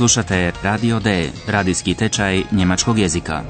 Slušate 0.00 0.52
Radio 0.62 1.00
D, 1.00 1.30
radijski 1.46 1.94
tečaj 1.94 2.42
njemačkog 2.52 2.98
jezika. 2.98 3.42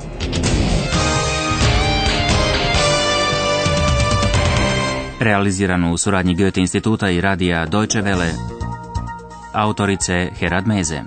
Realiziranu 5.20 5.92
u 5.92 5.98
suradnji 5.98 6.34
Goethe 6.34 6.60
instituta 6.60 7.10
i 7.10 7.20
radija 7.20 7.66
Deutsche 7.66 8.02
Welle. 8.02 8.30
Autorice 9.52 10.28
Herad 10.38 10.66
Meze. 10.66 11.02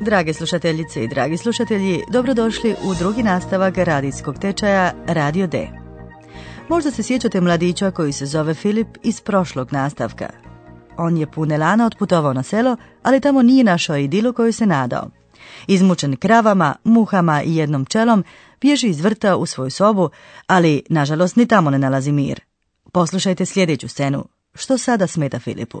Drage 0.00 0.32
slušateljice 0.34 1.04
i 1.04 1.08
dragi 1.08 1.36
slušatelji, 1.36 2.02
dobrodošli 2.08 2.74
u 2.82 2.94
drugi 2.94 3.22
nastavak 3.22 3.78
radijskog 3.78 4.38
tečaja 4.38 4.92
Radio 5.06 5.46
D. 5.46 5.79
Možda 6.70 6.90
se 6.90 7.02
sjećate 7.02 7.40
mladića 7.40 7.90
koji 7.90 8.12
se 8.12 8.26
zove 8.26 8.54
Filip 8.54 8.88
iz 9.02 9.20
prošlog 9.20 9.72
nastavka. 9.72 10.30
On 10.96 11.16
je 11.16 11.30
pune 11.30 11.58
lana 11.58 11.86
otputovao 11.86 12.32
na 12.32 12.42
selo, 12.42 12.76
ali 13.02 13.20
tamo 13.20 13.42
nije 13.42 13.64
našao 13.64 13.96
idilu 13.96 14.32
koju 14.32 14.52
se 14.52 14.66
nadao. 14.66 15.10
Izmučen 15.66 16.16
kravama, 16.16 16.74
muhama 16.84 17.42
i 17.42 17.56
jednom 17.56 17.84
čelom, 17.84 18.24
bježi 18.60 18.88
iz 18.88 19.00
vrta 19.00 19.36
u 19.36 19.46
svoju 19.46 19.70
sobu, 19.70 20.10
ali 20.46 20.82
nažalost 20.88 21.36
ni 21.36 21.46
tamo 21.46 21.70
ne 21.70 21.78
nalazi 21.78 22.12
mir. 22.12 22.40
Poslušajte 22.92 23.46
sljedeću 23.46 23.88
scenu. 23.88 24.24
Što 24.54 24.78
sada 24.78 25.06
smeta 25.06 25.38
Filipu? 25.38 25.80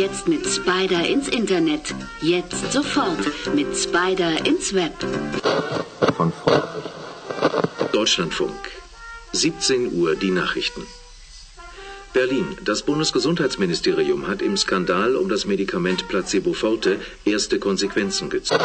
Jetzt 0.00 0.28
mit 0.28 0.46
Spider 0.46 1.06
ins 1.06 1.28
Internet. 1.28 1.94
Jetzt 2.22 2.72
sofort 2.72 3.18
mit 3.54 3.76
Spider 3.76 4.46
ins 4.46 4.72
Web. 4.72 4.94
von 6.16 6.32
Frau. 6.32 6.62
Deutschlandfunk. 7.92 8.62
17 9.32 9.92
Uhr 9.92 10.16
die 10.16 10.30
Nachrichten. 10.30 10.86
Berlin. 12.14 12.56
Das 12.64 12.80
Bundesgesundheitsministerium 12.82 14.26
hat 14.26 14.40
im 14.40 14.56
Skandal 14.56 15.16
um 15.16 15.28
das 15.28 15.44
Medikament 15.44 16.08
Placebo 16.08 16.54
Forte 16.54 16.98
erste 17.26 17.58
Konsequenzen 17.58 18.30
gezogen. 18.30 18.64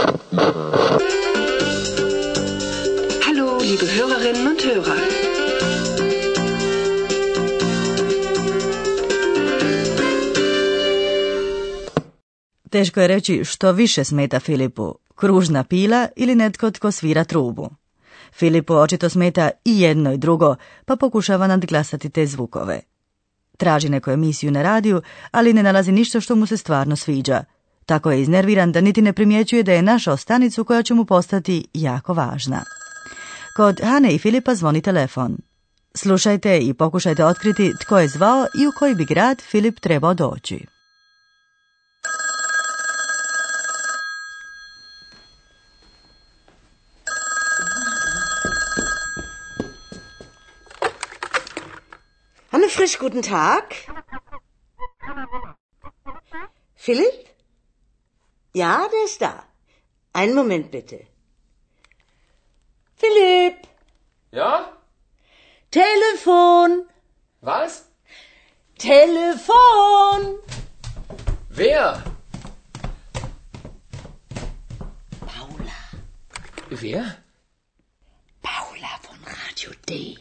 Hallo, 3.27 3.59
liebe 3.61 3.87
Hörerinnen 3.93 4.47
und 4.47 4.65
Hörer. 4.65 4.95
Teško 12.75 13.01
je 13.01 13.07
reći 13.07 13.43
što 13.43 13.71
više 13.71 14.03
smeta 14.03 14.39
Filipu, 14.39 14.95
kružna 15.15 15.63
pila 15.63 16.07
ili 16.15 16.35
netko 16.35 16.71
tko 16.71 16.91
svira 16.91 17.23
trubu. 17.23 17.69
Filipu 18.33 18.73
očito 18.73 19.09
smeta 19.09 19.49
i 19.65 19.79
jedno 19.81 20.13
i 20.13 20.17
drugo, 20.17 20.55
pa 20.85 20.95
pokušava 20.95 21.47
nadglasati 21.47 22.09
te 22.09 22.25
zvukove. 22.25 22.79
Traži 23.57 23.89
neku 23.89 24.11
emisiju 24.11 24.51
na 24.51 24.61
radiju, 24.61 25.01
ali 25.31 25.53
ne 25.53 25.63
nalazi 25.63 25.91
ništa 25.91 26.21
što 26.21 26.35
mu 26.35 26.45
se 26.45 26.57
stvarno 26.57 26.95
sviđa. 26.95 27.43
Tako 27.85 28.11
je 28.11 28.21
iznerviran 28.21 28.71
da 28.71 28.81
niti 28.81 29.01
ne 29.01 29.13
primjećuje 29.13 29.63
da 29.63 29.73
je 29.73 29.81
našao 29.81 30.17
stanicu 30.17 30.63
koja 30.63 30.83
će 30.83 30.93
mu 30.93 31.05
postati 31.05 31.67
jako 31.73 32.13
važna. 32.13 32.63
Kod 33.55 33.81
Hane 33.83 34.15
i 34.15 34.19
Filipa 34.19 34.55
zvoni 34.55 34.81
telefon. 34.81 35.37
Slušajte 35.93 36.59
i 36.59 36.73
pokušajte 36.73 37.25
otkriti 37.25 37.73
tko 37.81 37.99
je 37.99 38.07
zvao 38.07 38.45
i 38.59 38.67
u 38.67 38.71
koji 38.79 38.95
bi 38.95 39.05
grad 39.05 39.41
Filip 39.41 39.79
trebao 39.79 40.13
doći. 40.13 40.74
Frisch, 52.75 52.99
guten 52.99 53.21
Tag. 53.21 53.73
Philipp? 56.75 57.29
Ja, 58.53 58.85
der 58.91 59.05
ist 59.05 59.21
da. 59.21 59.45
Einen 60.11 60.35
Moment 60.35 60.71
bitte. 60.71 61.07
Philipp, 62.97 63.65
Ja? 64.31 64.73
Telefon, 65.71 66.85
Was? 67.39 67.87
Telefon. 68.77 70.39
Wer? 71.49 72.03
Paula, 75.21 75.79
Wer? 76.69 77.17
Paula 78.41 78.87
von 79.01 79.17
Radio 79.23 79.71
D. 79.87 80.17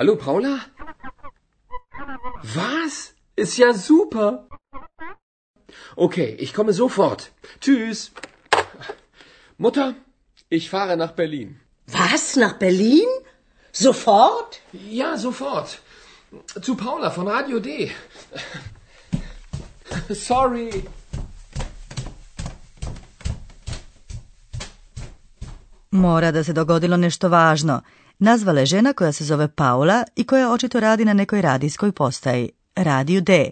Hallo, 0.00 0.16
Paula? 0.16 0.60
Was? 2.54 3.12
Ist 3.36 3.58
ja 3.58 3.74
super. 3.74 4.48
Okay, 5.94 6.36
ich 6.38 6.54
komme 6.54 6.72
sofort. 6.72 7.32
Tschüss. 7.60 8.10
Mutter, 9.58 9.94
ich 10.48 10.70
fahre 10.70 10.96
nach 10.96 11.12
Berlin. 11.12 11.60
Was, 11.86 12.36
nach 12.36 12.54
Berlin? 12.54 13.10
Sofort? 13.72 14.62
Ja, 14.72 15.18
sofort. 15.18 15.82
Zu 16.62 16.76
Paula 16.76 17.10
von 17.10 17.28
Radio 17.28 17.60
D. 17.60 17.92
Sorry. 20.14 20.82
Mora 25.90 26.30
da 26.32 26.44
se 26.44 26.52
dogodilo 26.52 26.96
nešto 26.96 27.28
važno. 27.28 27.82
Nazvala 28.20 28.60
je 28.60 28.66
žena 28.66 28.92
koja 28.92 29.12
se 29.12 29.24
zove 29.24 29.48
Paula 29.48 30.04
i 30.16 30.24
koja 30.24 30.52
očito 30.52 30.80
radi 30.80 31.04
na 31.04 31.12
nekoj 31.12 31.42
radijskoj 31.42 31.92
postaji, 31.92 32.50
Radiju 32.76 33.20
D. 33.20 33.50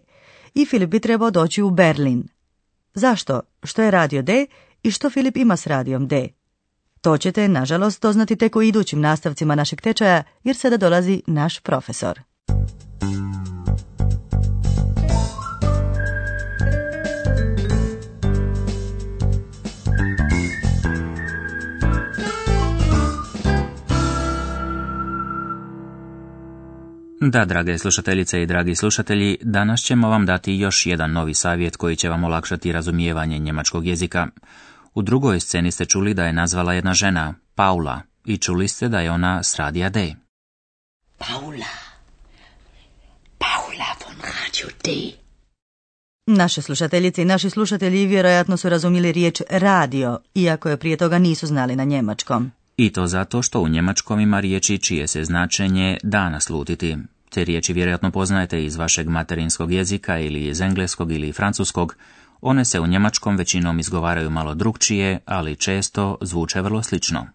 I 0.54 0.66
Filip 0.66 0.90
bi 0.90 1.00
trebao 1.00 1.30
doći 1.30 1.62
u 1.62 1.70
Berlin. 1.70 2.28
Zašto? 2.94 3.40
Što 3.62 3.82
je 3.82 3.90
Radio 3.90 4.22
D 4.22 4.46
i 4.82 4.90
što 4.90 5.10
Filip 5.10 5.36
ima 5.36 5.56
s 5.56 5.66
Radijom 5.66 6.08
D? 6.08 6.28
To 7.00 7.18
ćete, 7.18 7.48
nažalost, 7.48 8.02
doznati 8.02 8.36
tek 8.36 8.56
u 8.56 8.62
idućim 8.62 9.00
nastavcima 9.00 9.54
našeg 9.54 9.80
tečaja, 9.80 10.22
jer 10.44 10.56
sada 10.56 10.76
dolazi 10.76 11.22
naš 11.26 11.60
profesor. 11.60 12.20
Da, 27.30 27.44
drage 27.44 27.78
slušateljice 27.78 28.42
i 28.42 28.46
dragi 28.46 28.74
slušatelji, 28.74 29.38
danas 29.42 29.80
ćemo 29.80 30.08
vam 30.08 30.26
dati 30.26 30.54
još 30.54 30.86
jedan 30.86 31.12
novi 31.12 31.34
savjet 31.34 31.76
koji 31.76 31.96
će 31.96 32.08
vam 32.08 32.24
olakšati 32.24 32.72
razumijevanje 32.72 33.38
njemačkog 33.38 33.86
jezika. 33.86 34.26
U 34.94 35.02
drugoj 35.02 35.40
sceni 35.40 35.70
ste 35.70 35.84
čuli 35.84 36.14
da 36.14 36.24
je 36.24 36.32
nazvala 36.32 36.72
jedna 36.72 36.94
žena, 36.94 37.34
Paula, 37.54 38.00
i 38.24 38.36
čuli 38.36 38.68
ste 38.68 38.88
da 38.88 39.00
je 39.00 39.10
ona 39.10 39.42
s 39.42 39.56
radija 39.56 39.88
D. 39.88 40.14
Paula. 41.18 41.72
Paula 43.38 43.90
von 44.04 44.16
Radio 44.20 44.68
D. 44.84 44.90
Naše 46.26 46.62
slušateljice 46.62 47.22
i 47.22 47.24
naši 47.24 47.50
slušatelji 47.50 48.06
vjerojatno 48.06 48.56
su 48.56 48.68
razumjeli 48.68 49.12
riječ 49.12 49.42
radio, 49.50 50.18
iako 50.34 50.68
je 50.68 50.76
prije 50.76 50.96
toga 50.96 51.18
nisu 51.18 51.46
znali 51.46 51.76
na 51.76 51.84
njemačkom. 51.84 52.50
I 52.76 52.92
to 52.92 53.06
zato 53.06 53.42
što 53.42 53.60
u 53.60 53.68
njemačkom 53.68 54.20
ima 54.20 54.40
riječi 54.40 54.78
čije 54.78 55.06
se 55.06 55.24
značenje 55.24 55.98
da 56.02 56.30
naslutiti. 56.30 56.96
Te 57.30 57.44
riječi 57.44 57.72
vjerojatno 57.72 58.10
poznajete 58.10 58.64
iz 58.64 58.76
vašeg 58.76 59.08
materinskog 59.08 59.72
jezika 59.72 60.18
ili 60.18 60.46
iz 60.46 60.60
engleskog 60.60 61.12
ili 61.12 61.32
francuskog. 61.32 61.96
One 62.40 62.64
se 62.64 62.80
u 62.80 62.86
njemačkom 62.86 63.36
većinom 63.36 63.78
izgovaraju 63.78 64.30
malo 64.30 64.54
drugčije, 64.54 65.20
ali 65.24 65.56
često 65.56 66.18
zvuče 66.20 66.60
vrlo 66.60 66.82
slično. 66.82 67.26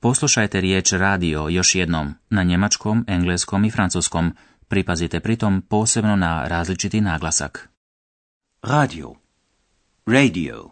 Poslušajte 0.00 0.60
riječ 0.60 0.92
radio 0.92 1.48
još 1.48 1.74
jednom 1.74 2.14
na 2.30 2.42
njemačkom, 2.42 3.04
engleskom 3.08 3.64
i 3.64 3.70
francuskom. 3.70 4.36
Pripazite 4.68 5.20
pritom 5.20 5.62
posebno 5.62 6.16
na 6.16 6.48
različiti 6.48 7.00
naglasak. 7.00 7.68
Radio. 8.62 9.14
Radio. 10.06 10.70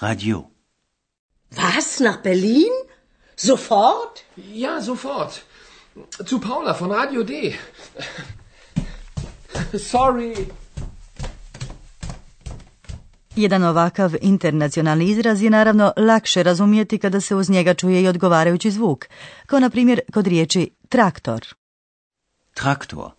Radio. 0.00 0.44
Was, 1.50 2.04
nach 2.04 2.22
Berlin? 2.24 2.72
Sofort? 3.36 4.20
Ja, 4.36 4.82
sofort. 4.82 5.40
Zu 6.28 6.40
Paula 6.40 6.76
von 6.80 6.90
Radio 6.90 7.22
D. 7.22 7.32
Sorry. 9.92 10.34
Jedan 13.36 13.64
ovakav 13.64 14.14
internacionalni 14.20 15.10
izraz 15.10 15.42
je 15.42 15.50
naravno 15.50 15.92
lakše 15.96 16.42
razumjeti 16.42 16.98
kada 16.98 17.20
se 17.20 17.34
uz 17.34 17.50
njega 17.50 17.74
čuje 17.74 18.02
i 18.02 18.08
odgovarajući 18.08 18.70
zvuk, 18.70 19.06
kao 19.46 19.60
na 19.60 19.70
primjer 19.70 20.00
kod 20.12 20.26
riječi 20.26 20.70
traktor. 20.88 21.46
Traktor. 22.54 23.10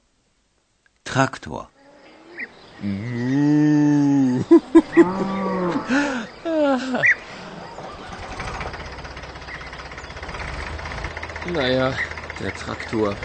Traktor. 1.04 1.66
Naja, 11.46 11.94
der 12.40 12.52
Traktor. 12.52 13.16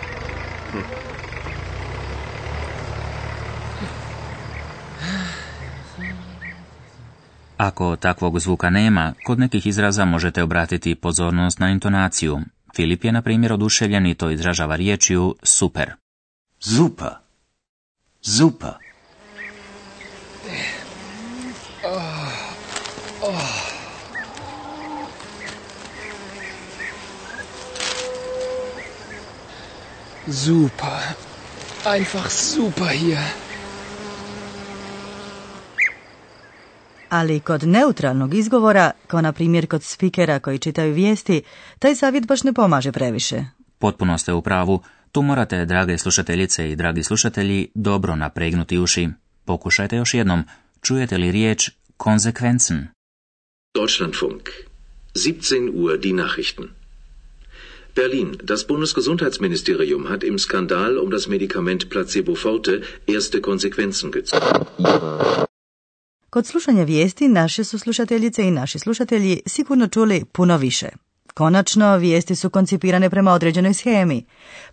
Ako 7.57 7.97
takvog 7.97 8.39
zvuka 8.39 8.71
nema, 8.71 9.15
kod 9.25 9.39
nekih 9.39 9.67
izraza 9.67 10.05
možete 10.05 10.43
obratiti 10.43 10.95
pozornost 10.95 11.59
na 11.59 11.71
intonaciju. 11.71 12.41
Filip 12.77 13.05
je, 13.05 13.13
na 13.13 13.23
primjer, 13.23 13.53
oduševljen 13.53 14.07
i 14.07 14.15
to 14.15 14.31
izražava 14.31 14.77
riječju 14.77 15.35
super. 15.43 15.93
Super. 16.59 17.11
Super. 18.21 18.84
Super. 30.27 31.15
Einfach 31.97 32.31
super 32.31 32.89
hier. 32.89 33.19
Ali 37.09 37.41
kod 37.41 37.63
neutralnog 37.63 38.35
izgovora, 38.35 38.91
kao 39.07 39.21
na 39.21 39.33
primjer 39.33 39.67
kod 39.67 39.83
spikera 39.83 40.39
koji 40.39 40.59
čitaju 40.59 40.95
vijesti, 40.95 41.43
taj 41.79 41.95
savjet 41.95 42.27
baš 42.27 42.43
ne 42.43 42.53
pomaže 42.53 42.93
previše. 42.93 43.45
Potpuno 43.79 44.19
ste 44.19 44.33
u 44.33 44.43
pravu, 44.43 44.83
tu 45.13 45.23
morate, 45.23 45.65
drage 45.65 45.99
slušateljice 45.99 46.71
i 46.71 46.77
dragi 46.77 47.03
slušatelji, 47.03 47.69
dobro 47.75 48.17
napregnuti 48.17 48.79
uši. 48.79 49.09
Pokušajte 49.45 49.97
još 49.97 50.15
jednom, 50.15 50.45
čujete 50.83 51.19
li 51.19 51.31
riječ 51.31 51.71
konsekvencen? 51.97 52.89
Deutschlandfunk. 53.75 54.49
17 55.15 55.71
Uhr 55.75 55.99
die 55.99 56.13
Nachrichten. 56.13 56.84
Berlin. 57.95 58.37
Das 58.43 58.67
Bundesgesundheitsministerium 58.67 60.09
hat 60.09 60.25
im 60.25 60.39
Skandal 60.39 60.99
um 60.99 61.11
das 61.11 61.29
Medikament 61.29 61.91
Placebo 61.91 62.35
Forte 62.35 62.83
erste 63.07 63.41
Konsequenzen 63.41 64.11
gezogen. 64.11 64.67
Kod 66.31 66.47
slušanja 66.47 66.85
vijesti 66.85 67.29
naše 67.29 67.65
su 67.65 67.79
slušateljice 67.79 68.43
i 68.43 68.51
naši 68.51 68.79
slušatelji 68.79 69.41
sigurno 69.47 69.89
čuli 69.89 70.25
puno 70.33 70.57
više. 70.57 70.87
Konačno, 71.35 71.97
vijesti 71.97 72.37
su 72.37 72.51
koncipirane 72.51 73.11
prema 73.11 73.33
određenoj 73.33 73.75
schemi. 73.75 74.25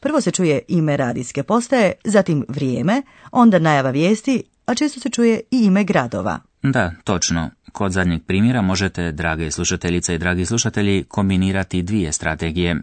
Prvo 0.01 0.21
se 0.21 0.31
čuje 0.31 0.61
ime 0.67 0.97
radijske 0.97 1.43
postaje, 1.43 1.93
zatim 2.03 2.45
vrijeme, 2.47 3.01
onda 3.31 3.59
najava 3.59 3.89
vijesti, 3.89 4.43
a 4.65 4.75
često 4.75 4.99
se 4.99 5.09
čuje 5.09 5.41
i 5.51 5.59
ime 5.65 5.83
gradova. 5.83 6.50
Da, 6.63 6.91
točno. 7.03 7.49
Kod 7.71 7.91
zadnjeg 7.91 8.21
primjera 8.27 8.61
možete, 8.61 9.11
drage 9.11 9.51
slušateljice 9.51 10.15
i 10.15 10.17
dragi 10.17 10.45
slušatelji, 10.45 11.03
kombinirati 11.07 11.81
dvije 11.81 12.11
strategije. 12.11 12.81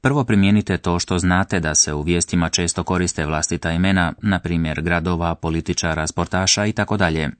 Prvo 0.00 0.24
primijenite 0.24 0.78
to 0.78 0.98
što 0.98 1.18
znate 1.18 1.60
da 1.60 1.74
se 1.74 1.94
u 1.94 2.02
vijestima 2.02 2.48
često 2.48 2.82
koriste 2.82 3.26
vlastita 3.26 3.72
imena, 3.72 4.12
na 4.22 4.38
primjer 4.38 4.82
gradova, 4.82 5.34
političara, 5.34 6.06
sportaša 6.06 6.66
i 6.66 6.72
tako 6.72 6.96
dalje. 6.96 7.30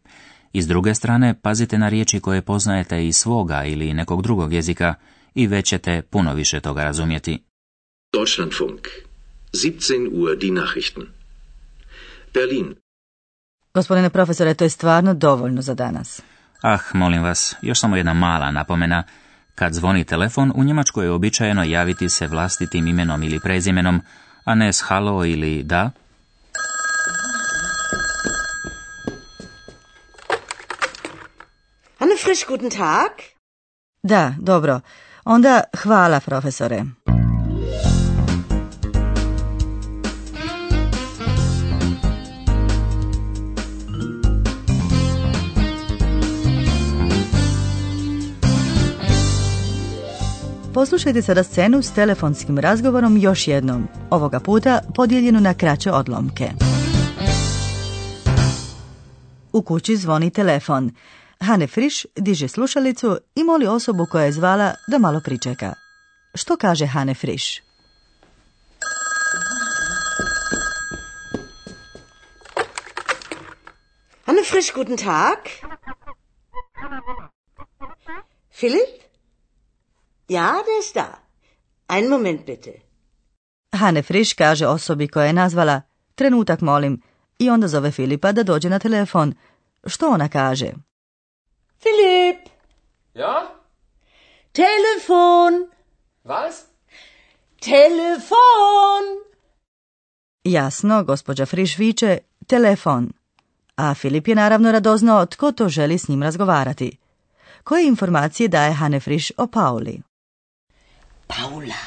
I 0.52 0.62
s 0.62 0.66
druge 0.66 0.94
strane, 0.94 1.34
pazite 1.42 1.78
na 1.78 1.88
riječi 1.88 2.20
koje 2.20 2.42
poznajete 2.42 3.06
iz 3.06 3.16
svoga 3.16 3.64
ili 3.64 3.94
nekog 3.94 4.22
drugog 4.22 4.52
jezika 4.52 4.94
i 5.34 5.46
već 5.46 5.69
ćete 5.69 6.02
puno 6.02 6.34
više 6.34 6.60
toga 6.60 6.84
razumjeti. 6.84 7.42
Deutschlandfunk. 8.12 8.88
17 9.52 10.08
Uhr 10.12 10.38
die 10.38 10.52
Nachrichten. 10.52 11.04
Berlin. 12.34 12.83
Gospodine 13.74 14.10
profesore, 14.10 14.54
to 14.54 14.64
je 14.64 14.70
stvarno 14.70 15.14
dovoljno 15.14 15.62
za 15.62 15.74
danas. 15.74 16.22
Ah, 16.62 16.78
molim 16.92 17.22
vas, 17.22 17.54
još 17.62 17.80
samo 17.80 17.96
jedna 17.96 18.14
mala 18.14 18.50
napomena. 18.50 19.02
Kad 19.54 19.72
zvoni 19.72 20.04
telefon, 20.04 20.52
u 20.54 20.64
Njemačkoj 20.64 21.04
je 21.04 21.10
običajeno 21.10 21.64
javiti 21.64 22.08
se 22.08 22.26
vlastitim 22.26 22.86
imenom 22.86 23.22
ili 23.22 23.40
prezimenom, 23.40 24.02
a 24.44 24.54
ne 24.54 24.72
s 24.72 24.80
halo 24.80 25.24
ili 25.24 25.62
da. 25.62 25.90
Anne 31.98 32.16
Frisch, 32.24 32.48
guten 32.48 32.70
Tag. 32.70 33.12
Da, 34.02 34.34
dobro. 34.38 34.81
Onda 35.24 35.60
hvala, 35.82 36.20
profesore. 36.20 36.84
Poslušajte 50.84 51.22
sada 51.22 51.43
scenu 51.44 51.82
s 51.82 51.94
telefonskim 51.94 52.58
razgovorom 52.58 53.17
još 53.17 53.48
jednom, 53.48 53.88
ovoga 54.10 54.41
puta 54.41 54.81
podijeljenu 54.94 55.41
na 55.41 55.55
kraće 55.55 55.91
odlomke. 55.93 56.50
U 59.53 59.62
kući 59.62 59.96
zvoni 59.96 60.31
telefon. 60.31 60.91
Hane 61.41 61.67
Friš 61.67 62.06
diže 62.17 62.48
slušalicu 62.48 63.19
i 63.34 63.44
moli 63.44 63.67
osobu 63.67 64.06
koja 64.10 64.24
je 64.24 64.32
zvala 64.32 64.74
da 64.88 64.98
malo 64.98 65.20
pričeka. 65.24 65.74
Što 66.34 66.56
kaže 66.56 66.86
Hane 66.86 67.14
Friš? 67.14 67.62
Anne 74.26 74.43
Frisch, 74.50 74.74
guten 74.74 74.96
Tag. 74.96 75.38
Philipp? 78.58 79.13
Ja, 80.28 80.52
der 80.66 80.78
ist 80.81 80.96
da. 80.96 81.19
Einen 81.88 82.08
Moment 82.08 82.46
bitte. 82.46 82.72
Hane 83.72 84.02
Friš 84.02 84.34
kaže 84.34 84.66
osobi 84.66 85.08
koja 85.08 85.26
je 85.26 85.32
nazvala 85.32 85.82
trenutak 86.14 86.60
molim 86.60 87.02
i 87.38 87.50
onda 87.50 87.69
zove 87.69 87.90
Filipa 87.90 88.32
da 88.32 88.43
dođe 88.43 88.70
na 88.70 88.78
telefon. 88.78 89.34
Što 89.86 90.08
ona 90.08 90.28
kaže? 90.28 90.72
Philipp! 91.81 92.48
Ja? 93.14 93.54
Telefon! 94.52 95.70
Was? 96.24 96.54
Telefon! 97.60 99.04
Jasno, 100.44 101.04
gospođa 101.04 101.46
Friš 101.46 101.78
viče 101.78 102.19
telefon. 102.46 103.12
A 103.76 103.94
Filip 103.94 104.28
je 104.28 104.34
naravno 104.34 104.72
radoznao 104.72 105.26
tko 105.26 105.52
to 105.52 105.69
želi 105.69 105.98
s 105.98 106.08
njim 106.08 106.22
razgovarati. 106.22 106.98
Koje 107.64 107.86
informacije 107.86 108.48
daje 108.48 108.72
Hane 108.72 109.00
Friš 109.00 109.32
o 109.36 109.46
Pauli? 109.46 110.02
Paula. 111.26 111.82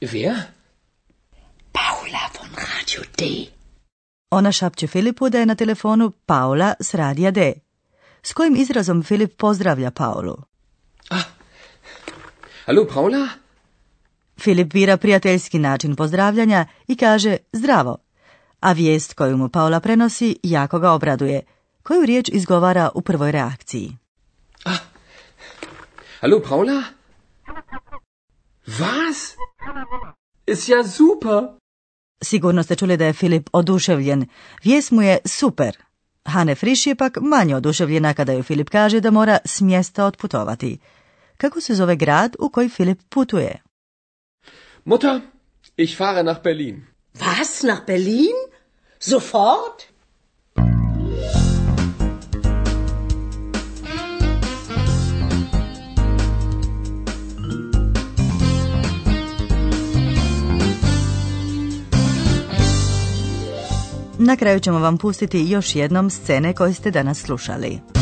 Wer? 0.00 0.34
Paula 1.72 2.22
von 2.38 2.50
Radio 2.56 3.02
D. 3.18 3.46
Ona 4.30 4.52
šapće 4.52 4.86
Filipu 4.86 5.28
da 5.28 5.38
je 5.38 5.46
na 5.46 5.54
telefonu 5.54 6.12
Paula 6.26 6.74
s 6.80 6.94
radija 6.94 7.30
D. 7.30 7.52
S 8.22 8.32
kojim 8.32 8.56
izrazom 8.56 9.02
Filip 9.02 9.36
pozdravlja 9.36 9.90
Paulu? 9.90 10.36
Hallo, 12.66 12.86
Paula? 12.94 13.28
Filip 14.40 14.72
bira 14.72 14.96
prijateljski 14.96 15.58
način 15.58 15.96
pozdravljanja 15.96 16.66
i 16.86 16.96
kaže 16.96 17.36
zdravo, 17.52 17.98
a 18.60 18.72
vijest 18.72 19.14
koju 19.14 19.36
mu 19.36 19.48
Paula 19.48 19.80
prenosi 19.80 20.38
jako 20.42 20.78
ga 20.78 20.90
obraduje, 20.90 21.40
koju 21.82 22.06
riječ 22.06 22.28
izgovara 22.32 22.90
u 22.94 23.02
prvoj 23.02 23.32
reakciji. 23.32 23.96
Ah. 24.64 24.78
Hallo, 26.20 26.40
Paula? 26.48 26.82
Was? 28.66 29.36
Ist 30.46 30.68
ja 30.68 30.84
super! 30.84 31.58
Sigurno 32.24 32.62
ste 32.62 32.76
čuli 32.76 32.96
da 32.96 33.04
je 33.04 33.12
Filip 33.12 33.50
oduševljen. 33.52 34.26
Vijest 34.64 34.90
mu 34.90 35.02
je 35.02 35.18
super. 35.24 35.76
Hane 36.24 36.54
Friš 36.54 36.86
je 36.86 36.94
pak 36.94 37.18
manje 37.20 37.56
oduševljena 37.56 38.14
kada 38.14 38.32
joj 38.32 38.42
Filip 38.42 38.70
kaže 38.70 39.00
da 39.00 39.10
mora 39.10 39.38
s 39.44 39.60
mjesta 39.60 40.04
otputovati. 40.04 40.78
Kako 41.36 41.60
se 41.60 41.74
zove 41.74 41.96
grad 41.96 42.36
u 42.38 42.48
koji 42.48 42.68
Filip 42.68 43.00
putuje? 43.08 43.62
Mutter, 44.84 45.20
ich 45.76 45.96
fahre 45.98 46.22
nach 46.22 46.42
Berlin. 46.42 46.86
Was? 47.14 47.62
Nach 47.62 47.86
Berlin? 47.86 48.36
Sofort? 48.98 49.91
Na 64.24 64.36
kraju 64.36 64.60
ćemo 64.60 64.78
vam 64.78 64.98
pustiti 64.98 65.50
još 65.50 65.76
jednom 65.76 66.10
scene 66.10 66.52
koje 66.52 66.74
ste 66.74 66.90
danas 66.90 67.18
slušali. 67.18 68.01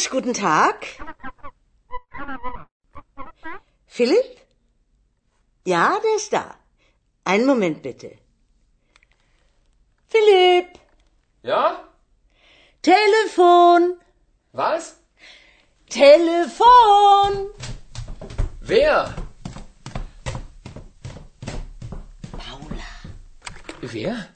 Frisch, 0.00 0.10
guten 0.10 0.32
Tag. 0.32 0.86
Philipp? 3.86 4.40
Ja, 5.66 5.98
der 6.02 6.16
ist 6.16 6.32
da. 6.32 6.56
Einen 7.24 7.44
Moment 7.44 7.82
bitte. 7.82 8.16
Philipp, 10.06 10.78
Ja? 11.42 11.84
Telefon, 12.80 14.00
Was? 14.52 14.96
Telefon. 15.90 17.50
Wer? 18.62 19.14
Paula, 22.32 22.90
Wer? 23.82 24.28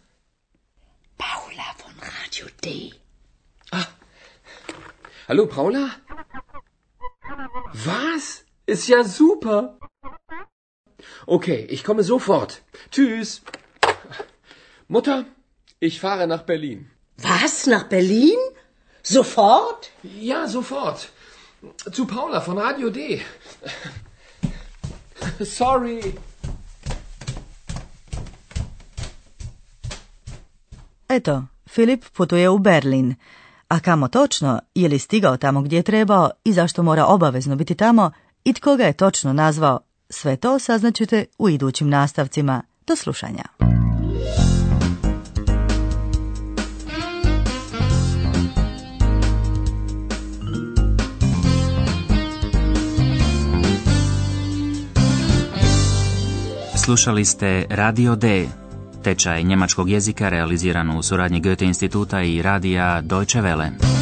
Paula 1.16 1.64
von 1.78 1.94
Radio 2.00 2.47
D. 2.62 2.92
Hallo, 5.26 5.46
Paula? 5.46 5.90
Was? 7.72 8.44
Ist 8.66 8.88
ja 8.88 9.02
super! 9.04 9.78
Okay, 11.26 11.66
ich 11.70 11.82
komme 11.82 12.02
sofort. 12.02 12.62
Tschüss. 12.90 13.40
Mutter, 14.86 15.24
ich 15.80 15.98
fahre 15.98 16.26
nach 16.26 16.42
Berlin. 16.42 16.90
Was? 17.16 17.66
Nach 17.66 17.84
Berlin? 17.84 18.36
Sofort? 19.02 19.92
Ja, 20.02 20.46
sofort. 20.46 21.08
Zu 21.90 22.06
Paula 22.06 22.42
von 22.42 22.58
Radio 22.58 22.90
D. 22.90 23.22
Sorry. 25.40 26.14
Eto, 31.08 31.48
Filip 31.66 32.12
putuje 32.12 32.50
u 32.50 32.58
Berlin. 32.58 33.16
A 33.74 33.80
kamo 33.80 34.08
točno, 34.08 34.60
je 34.74 34.88
li 34.88 34.98
stigao 34.98 35.36
tamo 35.36 35.62
gdje 35.62 35.76
je 35.76 35.82
trebao? 35.82 36.30
I 36.44 36.52
zašto 36.52 36.82
mora 36.82 37.06
obavezno 37.06 37.56
biti 37.56 37.74
tamo? 37.74 38.10
I 38.44 38.52
tko 38.52 38.76
ga 38.76 38.84
je 38.84 38.92
točno 38.92 39.32
nazvao, 39.32 39.80
sve 40.10 40.36
to 40.36 40.58
saznaćete 40.58 41.24
u 41.38 41.48
idućim 41.48 41.88
nastavcima. 41.88 42.62
Do 42.86 42.96
slušanja. 42.96 43.42
Slušali 56.84 57.24
ste 57.24 57.66
Radio 57.70 58.16
D, 58.16 58.46
tečaj 59.04 59.42
njemačkog 59.42 59.90
jezika 59.90 60.28
realiziran 60.28 60.90
u 60.90 61.02
suradnji 61.02 61.40
Goethe 61.40 61.64
instituta 61.64 62.23
i 62.23 62.42
radija 62.42 63.00
Deutsche 63.00 63.40
Welle. 63.40 63.93